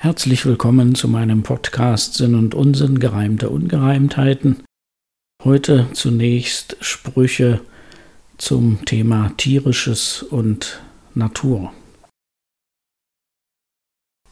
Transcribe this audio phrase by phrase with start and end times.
[0.00, 4.62] Herzlich willkommen zu meinem Podcast Sinn und Unsinn gereimte Ungereimtheiten.
[5.42, 7.60] Heute zunächst Sprüche
[8.36, 10.80] zum Thema tierisches und
[11.16, 11.72] Natur.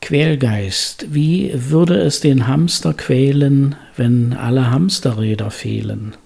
[0.00, 6.16] Quälgeist, wie würde es den Hamster quälen, wenn alle Hamsterräder fehlen?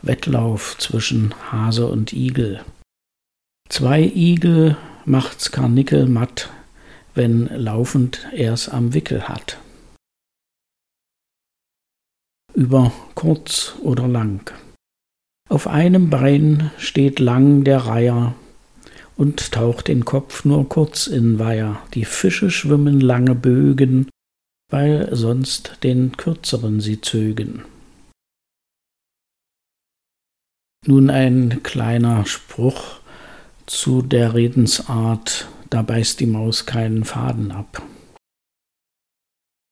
[0.00, 2.64] Wettlauf zwischen Hase und Igel.
[3.68, 6.50] Zwei Igel macht's Karnickel matt,
[7.14, 9.58] wenn laufend er's am Wickel hat.
[12.54, 14.50] Über kurz oder lang.
[15.48, 18.34] Auf einem Bein steht lang der Reiher
[19.16, 21.82] und taucht den Kopf nur kurz in Weiher.
[21.94, 24.08] Die Fische schwimmen lange Bögen,
[24.70, 27.64] weil sonst den kürzeren sie zögen.
[30.86, 33.01] Nun ein kleiner Spruch
[33.66, 37.82] zu der Redensart, da beißt die Maus keinen Faden ab.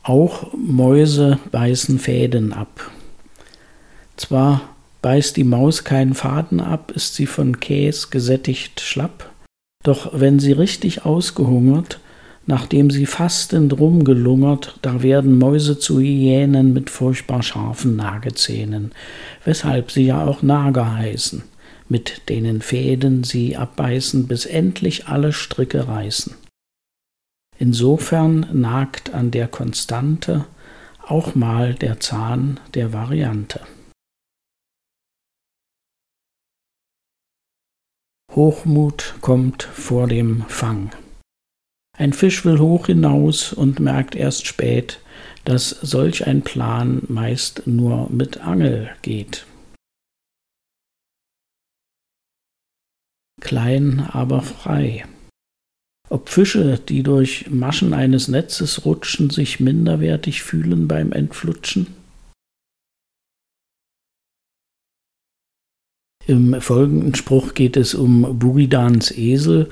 [0.02, 2.90] Auch Mäuse beißen Fäden ab.
[4.16, 4.62] Zwar
[5.02, 9.30] beißt die Maus keinen Faden ab, ist sie von Käse gesättigt schlapp,
[9.82, 12.00] doch wenn sie richtig ausgehungert,
[12.46, 18.92] nachdem sie fastend rumgelungert, da werden Mäuse zu Hyänen mit furchtbar scharfen Nagezähnen,
[19.44, 21.42] weshalb sie ja auch Nager heißen
[21.90, 26.34] mit denen Fäden sie abbeißen, bis endlich alle Stricke reißen.
[27.58, 30.46] Insofern nagt an der Konstante
[31.06, 33.60] auch mal der Zahn der Variante.
[38.32, 40.92] Hochmut kommt vor dem Fang.
[41.98, 45.00] Ein Fisch will hoch hinaus und merkt erst spät,
[45.44, 49.44] dass solch ein Plan meist nur mit Angel geht.
[53.40, 55.04] Klein, aber frei.
[56.08, 61.86] Ob Fische, die durch Maschen eines Netzes rutschen, sich minderwertig fühlen beim Entflutschen?
[66.26, 69.70] Im folgenden Spruch geht es um Buridans Esel.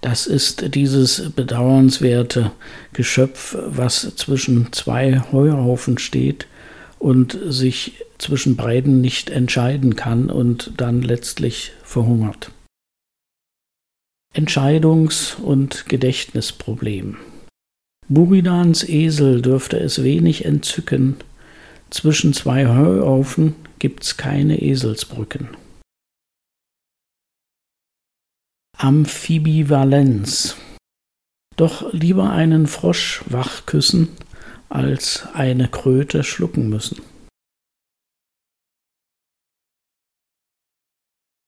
[0.00, 2.52] Das ist dieses bedauernswerte
[2.92, 6.46] Geschöpf, was zwischen zwei Heuhaufen steht
[6.98, 12.50] und sich zwischen beiden nicht entscheiden kann und dann letztlich verhungert.
[14.34, 17.18] Entscheidungs- und Gedächtnisproblem.
[18.08, 21.16] Buridans Esel dürfte es wenig entzücken,
[21.90, 25.48] zwischen zwei Heuhaufen gibt's keine Eselsbrücken.
[28.78, 30.56] Amphibivalenz.
[31.56, 34.08] Doch lieber einen Frosch wach küssen,
[34.70, 37.02] als eine Kröte schlucken müssen.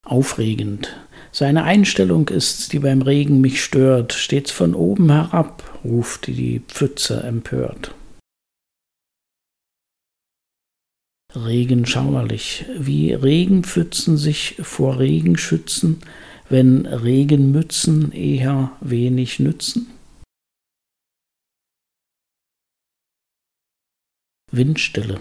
[0.04, 0.94] Aufregend.
[1.34, 7.24] Seine Einstellung ist's, die beim Regen mich stört, stets von oben herab, ruft die Pfütze
[7.24, 7.92] empört.
[11.34, 16.02] Regen schauerlich, wie Regenpfützen sich vor Regen schützen,
[16.48, 19.90] wenn Regenmützen eher wenig nützen?
[24.52, 25.20] Windstille.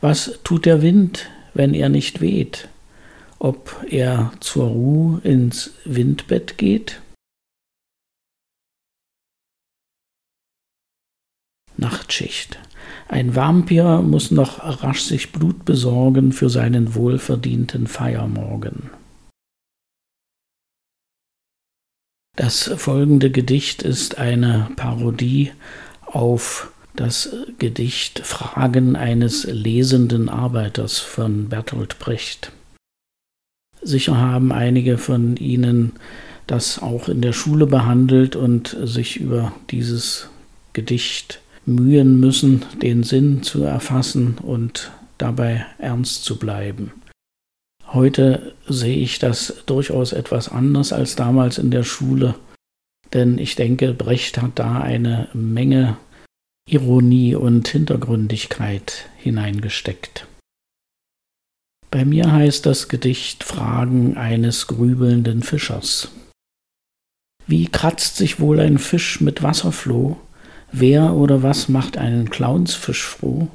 [0.00, 2.68] Was tut der Wind, wenn er nicht weht?
[3.44, 7.02] Ob er zur Ruhe ins Windbett geht?
[11.76, 12.58] Nachtschicht.
[13.06, 18.88] Ein Vampir muss noch rasch sich Blut besorgen für seinen wohlverdienten Feiermorgen.
[22.36, 25.52] Das folgende Gedicht ist eine Parodie
[26.06, 32.50] auf das Gedicht Fragen eines lesenden Arbeiters von Bertolt Brecht.
[33.84, 35.92] Sicher haben einige von Ihnen
[36.46, 40.28] das auch in der Schule behandelt und sich über dieses
[40.72, 46.92] Gedicht mühen müssen, den Sinn zu erfassen und dabei ernst zu bleiben.
[47.86, 52.34] Heute sehe ich das durchaus etwas anders als damals in der Schule,
[53.12, 55.96] denn ich denke, Brecht hat da eine Menge
[56.68, 60.26] Ironie und Hintergründigkeit hineingesteckt.
[61.94, 66.08] Bei mir heißt das Gedicht Fragen eines grübelnden Fischers.
[67.46, 70.16] Wie kratzt sich wohl ein Fisch mit Wasserfloh?
[70.72, 73.46] Wer oder was macht einen Clownsfisch froh?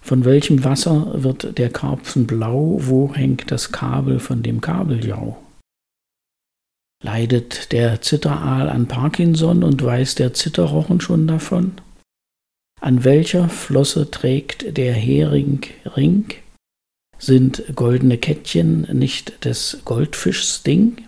[0.00, 2.78] Von welchem Wasser wird der Karpfen blau?
[2.80, 5.40] Wo hängt das Kabel von dem Kabeljau?
[7.04, 11.74] Leidet der Zitteraal an Parkinson und weiß der Zitterrochen schon davon?
[12.80, 15.60] An welcher Flosse trägt der Hering
[15.94, 16.34] Ring?
[17.18, 21.06] Sind goldene Kettchen nicht des Goldfischs Ding?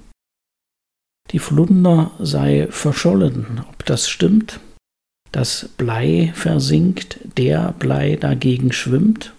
[1.30, 3.62] Die Flunder sei verschollen.
[3.68, 4.60] Ob das stimmt?
[5.32, 9.34] Das Blei versinkt, der Blei dagegen schwimmt?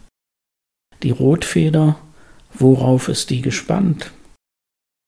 [1.01, 1.97] Die Rotfeder,
[2.53, 4.11] worauf ist die gespannt?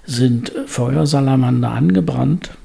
[0.04, 2.58] Sind Feuersalamander angebrannt?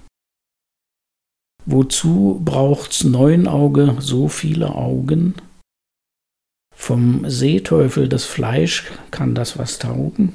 [1.66, 5.34] Wozu braucht's Neunauge so viele Augen?
[6.76, 10.34] Vom Seeteufel das Fleisch kann das was taugen?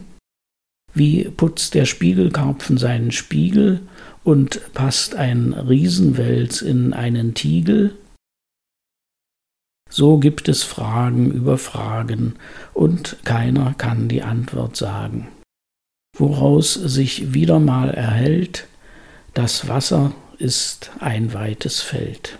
[0.93, 3.81] Wie putzt der Spiegelkarpfen seinen Spiegel
[4.25, 7.95] und passt ein Riesenwels in einen Tiegel?
[9.89, 12.35] So gibt es Fragen über Fragen,
[12.73, 15.27] und keiner kann die Antwort sagen.
[16.17, 18.67] Woraus sich wieder mal erhellt,
[19.33, 22.39] das Wasser ist ein weites Feld.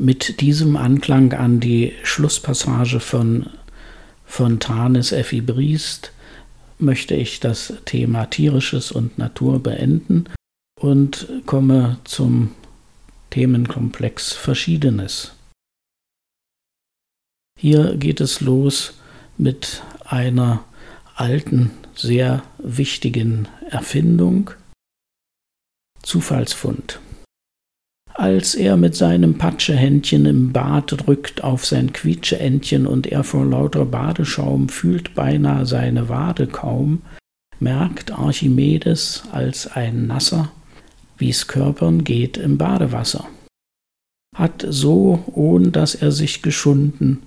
[0.00, 3.50] Mit diesem Anklang an die Schlusspassage von
[4.24, 6.12] Fontanes Effi Briest
[6.78, 10.26] möchte ich das Thema Tierisches und Natur beenden
[10.80, 12.52] und komme zum
[13.30, 15.32] Themenkomplex Verschiedenes.
[17.58, 18.94] Hier geht es los
[19.36, 20.64] mit einer
[21.16, 24.52] alten, sehr wichtigen Erfindung,
[26.02, 27.00] Zufallsfund.
[28.18, 33.84] Als er mit seinem Patschehändchen im Bad drückt auf sein Quietscheentchen und er vor lauter
[33.84, 37.02] Badeschaum fühlt beinahe seine Wade kaum,
[37.60, 40.50] merkt Archimedes als ein Nasser,
[41.16, 43.28] wie's Körpern geht im Badewasser.
[44.34, 47.22] Hat so, ohn dass er sich geschunden,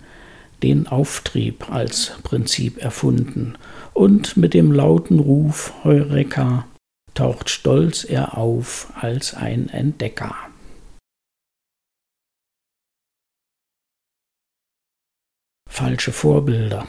[0.62, 3.54] den Auftrieb als Prinzip erfunden
[3.94, 6.66] und mit dem lauten Ruf Heureka
[7.14, 10.51] taucht stolz er auf als ein Entdecker.
[15.72, 16.86] Falsche Vorbilder.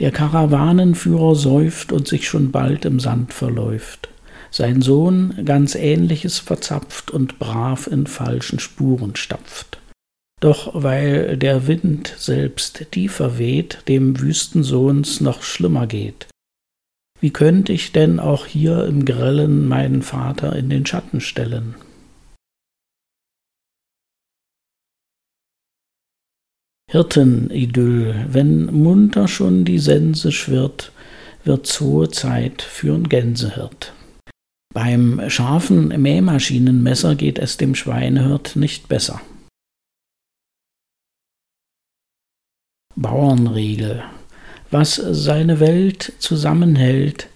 [0.00, 4.08] Der Karawanenführer säuft und sich schon bald im Sand verläuft.
[4.50, 9.78] Sein Sohn ganz ähnliches verzapft und brav in falschen Spuren stapft.
[10.40, 16.26] Doch weil der Wind selbst tiefer weht, dem Wüstensohns noch schlimmer geht.
[17.20, 21.74] Wie könnte ich denn auch hier im Grellen meinen Vater in den Schatten stellen?
[26.94, 30.92] Hirtenidyll, wenn munter schon die Sense schwirrt,
[31.42, 33.92] wird's hohe Zeit für'n Gänsehirt.
[34.72, 39.20] Beim scharfen Mähmaschinenmesser geht es dem Schweinehirt nicht besser.
[42.94, 44.04] Bauernregel.
[44.70, 47.28] Was seine Welt zusammenhält,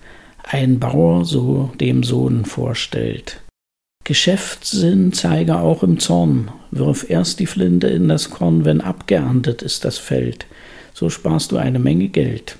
[0.44, 3.43] ein Bauer so dem Sohn vorstellt.
[4.08, 6.50] Geschäftssinn zeige auch im Zorn.
[6.70, 10.46] Wirf erst die Flinte in das Korn, wenn abgeerntet ist das Feld.
[10.94, 12.56] So sparst du eine Menge Geld.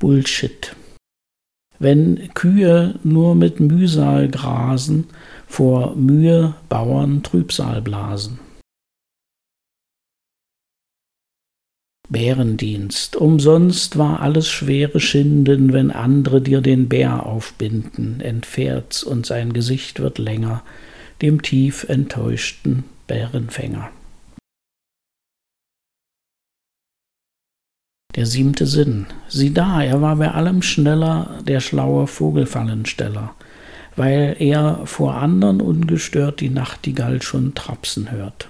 [0.00, 0.74] Bullshit.
[1.78, 5.06] Wenn Kühe nur mit Mühsal grasen,
[5.46, 8.40] vor Mühe Bauern Trübsal blasen.
[12.10, 13.14] Bärendienst.
[13.16, 20.00] Umsonst war alles schwere Schinden, wenn andere dir den Bär aufbinden, entfährt's und sein Gesicht
[20.00, 20.62] wird länger,
[21.22, 23.90] dem tief enttäuschten Bärenfänger.
[28.16, 29.06] Der siebte Sinn.
[29.28, 33.36] Sieh da, er war bei allem schneller, der schlaue Vogelfallensteller,
[33.94, 38.49] weil er vor andern ungestört die Nachtigall schon trapsen hört.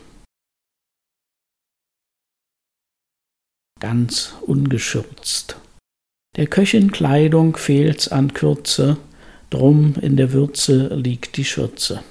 [3.81, 5.57] Ganz ungeschürzt.
[6.37, 8.99] Der Köchin Kleidung fehlt's an Kürze,
[9.51, 12.05] drum in der Würze liegt die Schürze.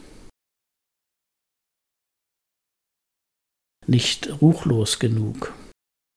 [3.87, 5.53] Nicht ruchlos genug.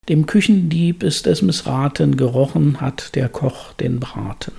[0.09, 4.53] Dem Küchendieb ist es missraten, gerochen hat der Koch den Braten.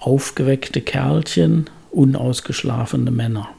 [0.00, 3.57] Aufgeweckte Kerlchen, unausgeschlafene Männer.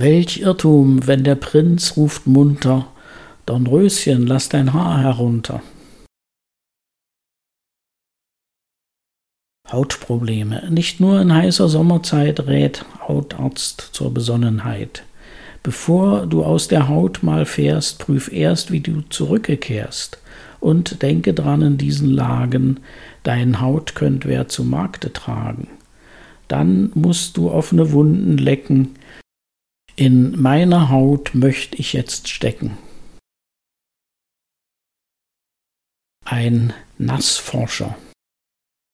[0.00, 2.86] Welch Irrtum, wenn der Prinz ruft munter,
[3.44, 5.60] Dornröschen, lass dein Haar herunter.
[9.70, 10.70] Hautprobleme.
[10.70, 15.04] Nicht nur in heißer Sommerzeit rät Hautarzt zur Besonnenheit.
[15.62, 20.16] Bevor du aus der Haut mal fährst, prüf erst, wie du zurückkehrst.
[20.60, 22.80] Und denke dran in diesen Lagen,
[23.22, 25.68] dein Haut könnt wer zu Markte tragen.
[26.48, 28.96] Dann musst du offene Wunden lecken,
[30.00, 32.78] in meiner Haut möchte ich jetzt stecken.
[36.24, 37.98] Ein Nassforscher.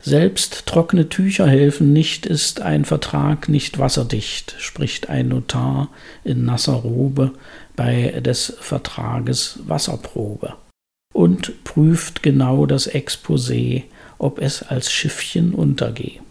[0.03, 5.91] Selbst trockene Tücher helfen nicht, ist ein Vertrag nicht wasserdicht, spricht ein Notar
[6.25, 7.35] in nasser Robe
[7.77, 10.57] bei des Vertrages Wasserprobe.
[11.15, 13.85] und prüft genau das Exposé,
[14.19, 16.26] ob es als Schiffchen untergehe.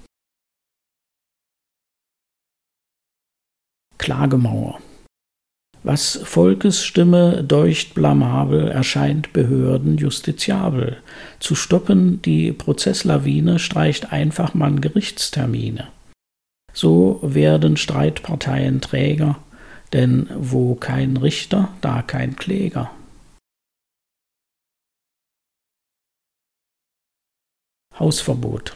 [4.06, 4.80] Klagemauer.
[5.82, 10.98] Was Volkes Stimme deucht blamabel, erscheint Behörden justiziabel.
[11.40, 15.88] Zu stoppen die Prozesslawine streicht einfach man Gerichtstermine.
[16.72, 19.40] So werden Streitparteien träger,
[19.92, 22.92] denn wo kein Richter, da kein Kläger.
[27.98, 28.76] Hausverbot.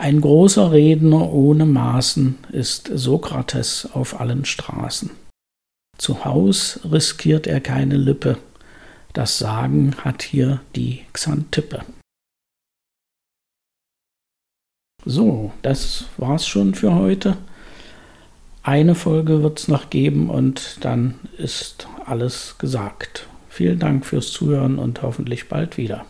[0.00, 5.10] Ein großer Redner ohne Maßen ist Sokrates auf allen Straßen.
[5.98, 8.38] Zu Haus riskiert er keine Lippe.
[9.12, 11.84] Das Sagen hat hier die Xantippe.
[15.04, 17.36] So, das war's schon für heute.
[18.62, 23.28] Eine Folge wird's noch geben und dann ist alles gesagt.
[23.50, 26.06] Vielen Dank fürs Zuhören und hoffentlich bald wieder.